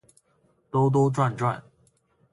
[0.71, 1.63] 兜兜转转